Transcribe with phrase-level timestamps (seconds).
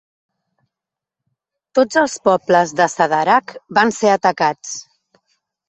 [1.81, 4.77] Tots els pobles de Sadarak van ser atacats.